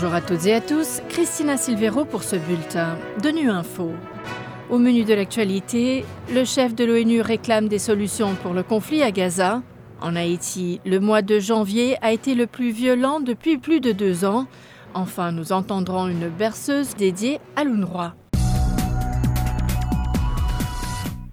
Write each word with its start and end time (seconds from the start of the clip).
Bonjour 0.00 0.14
à 0.14 0.20
toutes 0.20 0.46
et 0.46 0.54
à 0.54 0.60
tous, 0.60 1.00
Christina 1.08 1.56
Silvero 1.56 2.04
pour 2.04 2.22
ce 2.22 2.36
bulletin 2.36 2.96
de 3.20 3.30
Nu 3.30 3.50
Info. 3.50 3.90
Au 4.70 4.78
menu 4.78 5.02
de 5.02 5.12
l'actualité, 5.12 6.04
le 6.32 6.44
chef 6.44 6.72
de 6.76 6.84
l'ONU 6.84 7.20
réclame 7.20 7.66
des 7.66 7.80
solutions 7.80 8.36
pour 8.36 8.54
le 8.54 8.62
conflit 8.62 9.02
à 9.02 9.10
Gaza. 9.10 9.60
En 10.00 10.14
Haïti, 10.14 10.80
le 10.86 11.00
mois 11.00 11.20
de 11.20 11.40
janvier 11.40 11.96
a 12.00 12.12
été 12.12 12.36
le 12.36 12.46
plus 12.46 12.70
violent 12.70 13.18
depuis 13.18 13.58
plus 13.58 13.80
de 13.80 13.90
deux 13.90 14.24
ans. 14.24 14.46
Enfin, 14.94 15.32
nous 15.32 15.50
entendrons 15.50 16.06
une 16.06 16.28
berceuse 16.28 16.94
dédiée 16.94 17.40
à 17.56 17.64
l'UNRWA. 17.64 18.14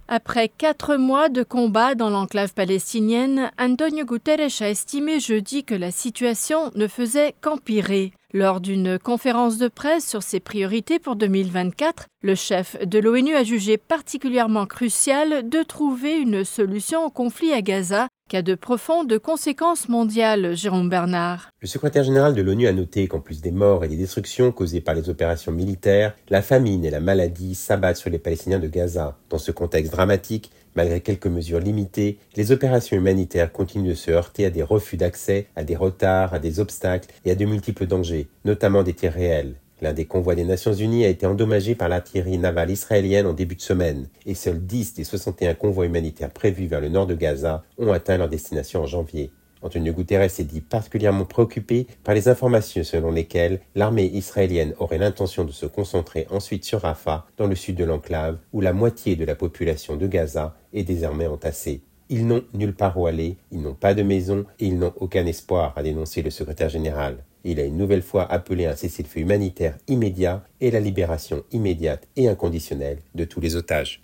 Après 0.08 0.50
quatre 0.50 0.96
mois 0.96 1.30
de 1.30 1.44
combat 1.44 1.94
dans 1.94 2.10
l'enclave 2.10 2.56
palestinienne, 2.56 3.52
Antonio 3.60 4.06
Guterres 4.06 4.62
a 4.62 4.70
estimé 4.70 5.20
jeudi 5.20 5.64
que 5.64 5.76
la 5.76 5.92
situation 5.92 6.72
ne 6.74 6.88
faisait 6.88 7.36
qu'empirer. 7.42 8.12
Lors 8.36 8.60
d'une 8.60 9.00
conférence 9.00 9.58
de 9.60 9.70
presse 9.70 10.06
sur 10.06 10.22
ses 10.22 10.42
priorités 10.42 11.00
pour 11.00 11.16
2024, 11.16 12.08
le 12.22 12.36
chef 12.36 12.76
de 12.86 13.00
l'ONU 13.00 13.34
a 13.34 13.46
jugé 13.46 13.78
particulièrement 13.78 14.66
crucial 14.66 15.48
de 15.48 15.64
trouver 15.64 16.18
une 16.18 16.44
solution 16.44 17.06
au 17.06 17.10
conflit 17.10 17.54
à 17.54 17.62
Gaza 17.62 18.10
qui 18.30 18.36
a 18.36 18.42
de 18.42 18.56
profondes 18.56 19.20
conséquences 19.20 19.88
mondiales, 19.88 20.54
Jérôme 20.54 20.90
Bernard. 20.90 21.50
Le 21.62 21.68
secrétaire 21.68 22.04
général 22.04 22.34
de 22.34 22.42
l'ONU 22.42 22.68
a 22.68 22.74
noté 22.74 23.08
qu'en 23.08 23.22
plus 23.22 23.40
des 23.40 23.52
morts 23.52 23.86
et 23.86 23.88
des 23.88 23.96
destructions 23.96 24.52
causées 24.52 24.82
par 24.82 24.96
les 24.96 25.10
opérations 25.10 25.54
militaires, 25.54 26.14
la 26.28 26.42
famine 26.42 26.84
et 26.84 26.90
la 26.90 27.00
maladie 27.00 27.56
s'abattent 27.56 27.96
sur 27.96 28.10
les 28.10 28.20
Palestiniens 28.20 28.60
de 28.60 28.68
Gaza. 28.68 29.18
Dans 29.30 29.38
ce 29.38 29.52
contexte 29.52 29.94
dramatique, 29.94 30.52
Malgré 30.76 31.00
quelques 31.00 31.28
mesures 31.28 31.60
limitées, 31.60 32.18
les 32.36 32.52
opérations 32.52 32.98
humanitaires 32.98 33.52
continuent 33.52 33.90
de 33.90 33.94
se 33.94 34.12
heurter 34.12 34.46
à 34.46 34.50
des 34.50 34.64
refus 34.64 34.98
d'accès, 34.98 35.48
à 35.56 35.64
des 35.64 35.78
retards, 35.78 36.34
à 36.34 36.40
des 36.40 36.60
obstacles 36.60 37.10
et 37.24 37.32
à 37.32 37.36
de 37.36 37.46
multiples 37.46 37.88
dangers, 37.88 38.28
notamment 38.44 38.84
des 38.84 38.94
tirs 38.94 39.14
réels. 39.14 39.56
L'un 39.82 39.94
des 39.94 40.06
convois 40.06 40.36
des 40.36 40.44
Nations 40.44 40.74
Unies 40.74 41.06
a 41.06 41.10
été 41.10 41.26
endommagé 41.26 41.76
par 41.76 41.90
l'artillerie 41.90 42.38
navale 42.38 42.72
israélienne 42.72 43.26
en 43.26 43.34
début 43.34 43.56
de 43.56 43.62
semaine, 43.62 44.08
et 44.26 44.34
seuls 44.34 44.66
10 44.66 44.96
des 44.96 45.04
61 45.04 45.54
convois 45.54 45.86
humanitaires 45.86 46.32
prévus 46.32 46.68
vers 46.68 46.82
le 46.82 46.90
nord 46.90 47.08
de 47.08 47.16
Gaza 47.16 47.64
ont 47.78 47.92
atteint 47.92 48.18
leur 48.18 48.30
destination 48.30 48.82
en 48.82 48.86
janvier. 48.86 49.32
Antonio 49.62 49.94
Guterres 49.94 50.30
s'est 50.30 50.44
dit 50.44 50.62
particulièrement 50.62 51.26
préoccupé 51.26 51.88
par 52.04 52.14
les 52.14 52.28
informations 52.28 52.84
selon 52.84 53.12
lesquelles 53.12 53.62
l'armée 53.76 54.06
israélienne 54.06 54.74
aurait 54.80 54.98
l'intention 54.98 55.44
de 55.44 55.52
se 55.52 55.66
concentrer 55.66 56.28
ensuite 56.30 56.66
sur 56.66 56.82
Rafah, 56.82 57.26
dans 57.38 57.48
le 57.48 57.56
sud 57.56 57.76
de 57.76 57.84
l'enclave, 57.84 58.38
où 58.54 58.62
la 58.62 58.74
moitié 58.74 59.16
de 59.16 59.26
la 59.26 59.36
population 59.36 59.96
de 59.96 60.08
Gaza 60.08 60.56
est 60.74 60.84
désormais 60.84 61.28
entassée. 61.28 61.82
Ils 62.10 62.28
n'ont 62.28 62.44
nulle 62.54 62.76
part 62.76 62.98
où 63.00 63.08
aller, 63.08 63.38
ils 63.52 63.62
n'ont 63.62 63.74
pas 63.74 63.96
de 63.96 64.04
maison 64.04 64.46
et 64.60 64.68
ils 64.68 64.78
n'ont 64.78 64.94
aucun 64.98 65.26
espoir, 65.26 65.74
a 65.76 65.82
dénoncé 65.82 66.22
le 66.22 66.30
secrétaire 66.30 66.70
général. 66.70 67.18
Il 67.44 67.60
a 67.60 67.64
une 67.64 67.78
nouvelle 67.78 68.02
fois 68.02 68.32
appelé 68.32 68.66
un 68.66 68.76
cessez-le-feu 68.76 69.22
humanitaire 69.22 69.78
immédiat 69.88 70.44
et 70.62 70.72
la 70.72 70.80
libération 70.80 71.44
immédiate 71.52 72.08
et 72.16 72.28
inconditionnelle 72.28 73.00
de 73.16 73.26
tous 73.26 73.40
les 73.40 73.56
otages. 73.56 74.02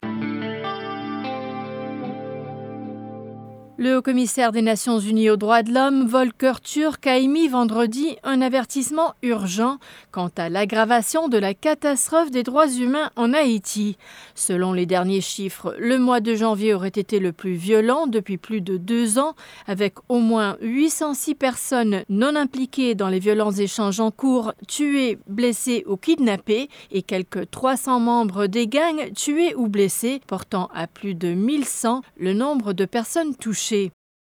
Le 3.84 3.98
haut-commissaire 3.98 4.52
des 4.52 4.62
Nations 4.62 5.00
Unies 5.00 5.32
aux 5.32 5.38
droits 5.38 5.64
de 5.64 5.74
l'homme, 5.74 6.06
Volker 6.06 6.62
Turk, 6.62 7.08
a 7.08 7.18
émis 7.18 7.48
vendredi 7.48 8.16
un 8.22 8.40
avertissement 8.40 9.16
urgent 9.24 9.80
quant 10.12 10.30
à 10.38 10.50
l'aggravation 10.50 11.30
de 11.30 11.40
la 11.40 11.56
catastrophe 11.56 12.30
des 12.30 12.44
droits 12.44 12.72
humains 12.72 13.10
en 13.16 13.34
Haïti. 13.34 13.98
Selon 14.36 14.72
les 14.74 14.86
derniers 14.86 15.20
chiffres, 15.20 15.76
le 15.80 15.98
mois 15.98 16.20
de 16.20 16.36
janvier 16.36 16.76
aurait 16.76 16.90
été 16.90 17.18
le 17.18 17.32
plus 17.32 17.56
violent 17.56 18.06
depuis 18.06 18.38
plus 18.38 18.62
de 18.62 18.78
deux 18.78 19.18
ans, 19.18 19.34
avec 19.66 19.96
au 20.10 20.20
moins 20.20 20.58
806 20.62 21.34
personnes 21.34 22.04
non 22.08 22.36
impliquées 22.36 22.94
dans 22.94 23.10
les 23.10 23.18
violents 23.18 23.52
échanges 23.52 24.00
en 24.00 24.12
cours 24.12 24.54
tuées, 24.68 25.18
blessées 25.26 25.86
ou 25.88 25.98
kidnappées, 25.98 26.70
et 26.92 27.02
quelques 27.02 27.50
300 27.50 28.00
membres 28.00 28.46
des 28.46 28.68
gangs 28.68 29.12
tués 29.16 29.56
ou 29.56 29.70
blessés, 29.70 30.22
portant 30.28 30.70
à 30.72 30.86
plus 30.86 31.16
de 31.16 31.34
1100 31.34 32.04
le 32.20 32.34
nombre 32.34 32.74
de 32.74 32.86
personnes 32.86 33.36
touchées. 33.36 33.71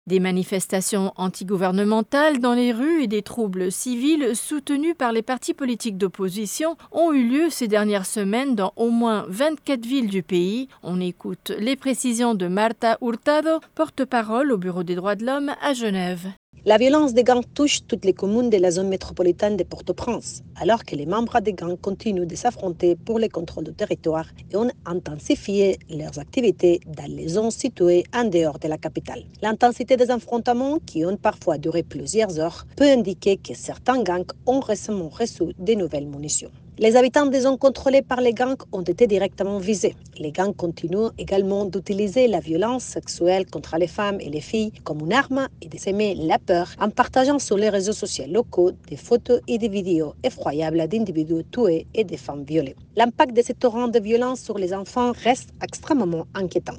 Des 0.08 0.20
manifestations 0.20 1.12
antigouvernementales 1.16 2.38
dans 2.38 2.54
les 2.54 2.72
rues 2.72 3.02
et 3.02 3.06
des 3.06 3.20
troubles 3.20 3.70
civils 3.70 4.34
soutenus 4.34 4.94
par 4.96 5.12
les 5.12 5.20
partis 5.20 5.52
politiques 5.52 5.98
d'opposition 5.98 6.76
ont 6.92 7.12
eu 7.12 7.28
lieu 7.28 7.50
ces 7.50 7.68
dernières 7.68 8.06
semaines 8.06 8.54
dans 8.54 8.72
au 8.76 8.88
moins 8.88 9.26
24 9.28 9.84
villes 9.84 10.08
du 10.08 10.22
pays. 10.22 10.68
On 10.82 10.98
écoute 10.98 11.52
les 11.58 11.76
précisions 11.76 12.34
de 12.34 12.48
Marta 12.48 12.96
Hurtado, 13.02 13.60
porte-parole 13.74 14.50
au 14.50 14.56
Bureau 14.56 14.82
des 14.82 14.94
droits 14.94 15.14
de 15.14 15.26
l'homme 15.26 15.54
à 15.60 15.74
Genève. 15.74 16.28
La 16.64 16.76
violence 16.76 17.14
des 17.14 17.22
gangs 17.22 17.44
touche 17.54 17.86
toutes 17.86 18.04
les 18.04 18.12
communes 18.12 18.50
de 18.50 18.56
la 18.56 18.72
zone 18.72 18.88
métropolitaine 18.88 19.56
de 19.56 19.62
Port-au-Prince, 19.62 20.42
alors 20.56 20.84
que 20.84 20.96
les 20.96 21.06
membres 21.06 21.40
des 21.40 21.52
gangs 21.52 21.76
continuent 21.80 22.26
de 22.26 22.34
s'affronter 22.34 22.96
pour 22.96 23.20
le 23.20 23.28
contrôle 23.28 23.64
du 23.64 23.72
territoire 23.72 24.26
et 24.50 24.56
ont 24.56 24.68
intensifié 24.84 25.78
leurs 25.88 26.18
activités 26.18 26.80
dans 26.86 27.08
les 27.08 27.28
zones 27.28 27.52
situées 27.52 28.04
en 28.12 28.24
dehors 28.24 28.58
de 28.58 28.66
la 28.66 28.76
capitale. 28.76 29.22
L'intensité 29.40 29.96
des 29.96 30.10
affrontements, 30.10 30.78
qui 30.84 31.04
ont 31.04 31.16
parfois 31.16 31.58
duré 31.58 31.84
plusieurs 31.84 32.40
heures, 32.40 32.66
peut 32.76 32.90
indiquer 32.90 33.36
que 33.36 33.54
certains 33.54 34.02
gangs 34.02 34.32
ont 34.44 34.60
récemment 34.60 35.08
reçu 35.08 35.54
de 35.58 35.74
nouvelles 35.74 36.08
munitions. 36.08 36.50
Les 36.80 36.94
habitants 36.94 37.26
des 37.26 37.40
zones 37.40 37.58
contrôlées 37.58 38.02
par 38.02 38.20
les 38.20 38.32
gangs 38.32 38.62
ont 38.70 38.82
été 38.82 39.08
directement 39.08 39.58
visés. 39.58 39.96
Les 40.16 40.30
gangs 40.30 40.54
continuent 40.54 41.10
également 41.18 41.64
d'utiliser 41.64 42.28
la 42.28 42.38
violence 42.38 42.84
sexuelle 42.84 43.46
contre 43.46 43.76
les 43.78 43.88
femmes 43.88 44.18
et 44.20 44.30
les 44.30 44.40
filles 44.40 44.70
comme 44.84 45.00
une 45.00 45.12
arme 45.12 45.48
et 45.60 45.66
de 45.66 45.76
s'aimer 45.76 46.14
la 46.14 46.38
peur 46.38 46.68
en 46.80 46.88
partageant 46.90 47.40
sur 47.40 47.56
les 47.56 47.68
réseaux 47.68 47.92
sociaux 47.92 48.26
locaux 48.28 48.70
des 48.88 48.96
photos 48.96 49.40
et 49.48 49.58
des 49.58 49.68
vidéos 49.68 50.14
effroyables 50.22 50.86
d'individus 50.86 51.42
tués 51.50 51.88
et 51.94 52.04
de 52.04 52.16
femmes 52.16 52.44
violées. 52.44 52.76
L'impact 52.94 53.34
de 53.34 53.42
ce 53.42 53.54
torrent 53.54 53.88
de 53.88 53.98
violence 53.98 54.40
sur 54.40 54.56
les 54.56 54.72
enfants 54.72 55.10
reste 55.24 55.50
extrêmement 55.60 56.26
inquiétant. 56.32 56.78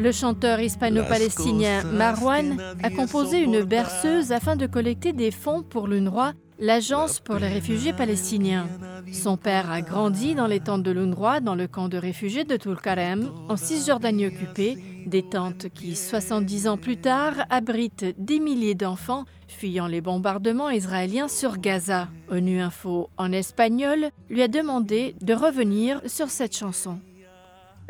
Le 0.00 0.12
chanteur 0.12 0.60
hispano-palestinien 0.60 1.84
Marwan 1.84 2.56
a 2.82 2.88
composé 2.88 3.40
une 3.40 3.62
berceuse 3.62 4.32
afin 4.32 4.56
de 4.56 4.66
collecter 4.66 5.12
des 5.12 5.30
fonds 5.30 5.62
pour 5.62 5.86
l'UNRWA, 5.88 6.32
l'Agence 6.58 7.20
pour 7.20 7.34
les 7.34 7.48
réfugiés 7.48 7.92
palestiniens. 7.92 8.66
Son 9.12 9.36
père 9.36 9.70
a 9.70 9.82
grandi 9.82 10.34
dans 10.34 10.46
les 10.46 10.60
tentes 10.60 10.84
de 10.84 10.90
l'UNRWA 10.90 11.40
dans 11.40 11.54
le 11.54 11.68
camp 11.68 11.88
de 11.88 11.98
réfugiés 11.98 12.44
de 12.44 12.56
Tulkarem, 12.56 13.30
en 13.50 13.58
Cisjordanie 13.58 14.28
occupée, 14.28 14.78
des 15.04 15.22
tentes 15.22 15.68
qui, 15.68 15.94
70 15.94 16.68
ans 16.68 16.78
plus 16.78 16.96
tard, 16.96 17.34
abritent 17.50 18.06
des 18.16 18.40
milliers 18.40 18.74
d'enfants 18.74 19.26
fuyant 19.48 19.86
les 19.86 20.00
bombardements 20.00 20.70
israéliens 20.70 21.28
sur 21.28 21.58
Gaza. 21.58 22.08
ONU 22.30 22.58
Info 22.58 23.10
en 23.18 23.32
espagnol 23.32 24.08
lui 24.30 24.40
a 24.40 24.48
demandé 24.48 25.14
de 25.20 25.34
revenir 25.34 26.00
sur 26.06 26.30
cette 26.30 26.56
chanson. 26.56 27.00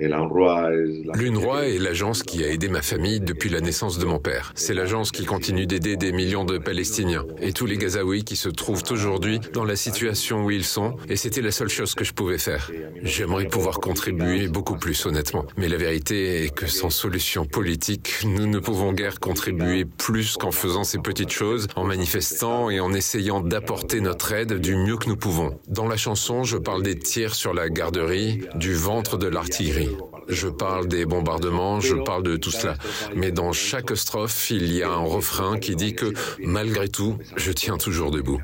L'UNRWA 0.01 1.69
est 1.69 1.79
l'agence 1.79 2.23
qui 2.23 2.43
a 2.45 2.49
aidé 2.49 2.69
ma 2.69 2.83
famille 2.83 3.21
depuis 3.21 3.51
la 3.51 3.61
naissance 3.61 3.99
de 3.99 4.05
mon 4.05 4.19
père. 4.19 4.53
C'est 4.55 4.75
l'agence 4.75 5.11
qui 5.13 5.25
continue 5.25 5.67
d'aider 5.67 5.97
des 5.97 6.13
millions 6.13 6.45
de 6.45 6.59
Palestiniens 6.59 7.27
et 7.41 7.53
tous 7.53 7.67
les 7.67 7.77
Gazaouis 7.77 8.25
qui 8.25 8.37
se 8.37 8.49
trouvent 8.49 8.83
aujourd'hui 8.91 9.41
dans 9.53 9.65
la 9.65 9.77
situation 9.77 10.45
où 10.45 10.51
ils 10.51 10.65
sont, 10.65 10.97
et 11.09 11.17
c'était 11.17 11.43
la 11.43 11.51
seule 11.51 11.69
chose 11.69 11.95
que 11.95 12.05
je 12.05 12.13
pouvais 12.13 12.39
faire. 12.39 12.71
J'aimerais 13.03 13.47
pouvoir 13.47 13.81
contribuer 13.81 14.49
beaucoup 14.49 14.77
plus 14.77 15.07
honnêtement, 15.07 15.45
mais 15.57 15.69
la 15.69 15.77
vérité 15.77 16.45
est 16.45 16.55
que 16.55 16.67
sans 16.67 16.91
solution 16.91 17.45
politique, 17.45 18.21
nous 18.25 18.47
ne 18.47 18.59
pouvons 18.59 18.93
guère 18.93 19.21
contribuer 19.21 19.85
plus 19.85 20.37
qu'en 20.37 20.51
faisant 20.51 20.85
ces 20.85 20.99
petites 20.99 21.31
choses, 21.31 21.67
en 21.77 21.85
manifestant 21.85 22.71
et 22.71 22.81
en 22.81 22.93
essayant 22.93 23.41
d'apporter 23.41 24.01
notre 24.01 24.33
aide 24.33 24.55
du 24.61 24.77
mieux 24.77 24.97
que 24.97 25.09
nous 25.09 25.17
pouvons. 25.17 25.59
Dans 25.69 25.89
la 25.89 25.97
chanson, 25.97 26.45
je 26.45 26.57
parle 26.57 26.83
des 26.83 26.99
tirs 26.99 27.35
sur 27.35 27.55
la 27.55 27.69
garderie, 27.69 28.41
du 28.55 28.75
ventre 28.75 29.19
de 29.19 29.29
l'artillerie. 29.29 29.90
Je 30.29 30.49
parle 30.49 30.89
des 30.89 31.07
bombardements, 31.07 31.81
je 31.81 31.95
parle 31.95 32.23
de 32.23 32.37
tout 32.37 32.51
cela. 32.51 32.75
Mais 33.15 33.31
dans 33.31 33.53
chaque 33.53 33.97
strophe, 33.97 34.51
il 34.51 34.73
y 34.73 34.83
a 34.83 34.91
un 34.91 35.05
refrain 35.05 35.59
qui 35.59 35.77
dit 35.77 35.95
que 35.95 36.13
malgré 36.45 36.89
tout, 36.89 37.17
je 37.37 37.53
tiens 37.53 37.77
toujours 37.77 38.11
debout. 38.11 38.41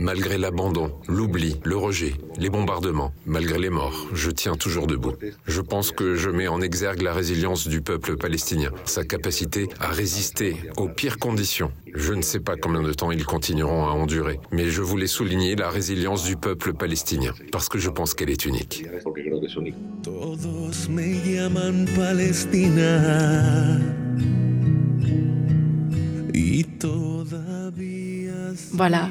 Malgré 0.00 0.38
l'abandon, 0.38 0.92
l'oubli, 1.08 1.56
le 1.64 1.76
rejet, 1.76 2.14
les 2.38 2.50
bombardements, 2.50 3.12
malgré 3.26 3.58
les 3.58 3.68
morts, 3.68 4.06
je 4.14 4.30
tiens 4.30 4.54
toujours 4.54 4.86
debout. 4.86 5.14
Je 5.44 5.60
pense 5.60 5.90
que 5.90 6.14
je 6.14 6.30
mets 6.30 6.46
en 6.46 6.60
exergue 6.60 7.02
la 7.02 7.12
résilience 7.12 7.66
du 7.66 7.80
peuple 7.80 8.16
palestinien, 8.16 8.70
sa 8.84 9.02
capacité 9.02 9.68
à 9.80 9.88
résister 9.88 10.54
aux 10.76 10.88
pires 10.88 11.18
conditions. 11.18 11.72
Je 11.92 12.12
ne 12.12 12.22
sais 12.22 12.38
pas 12.38 12.54
combien 12.54 12.82
de 12.82 12.92
temps 12.92 13.10
ils 13.10 13.26
continueront 13.26 13.88
à 13.88 13.90
endurer, 13.90 14.38
mais 14.52 14.70
je 14.70 14.82
voulais 14.82 15.08
souligner 15.08 15.56
la 15.56 15.68
résilience 15.68 16.22
du 16.22 16.36
peuple 16.36 16.74
palestinien, 16.74 17.34
parce 17.50 17.68
que 17.68 17.78
je 17.78 17.90
pense 17.90 18.14
qu'elle 18.14 18.30
est 18.30 18.46
unique. 18.46 18.86
Voilà, 28.72 29.10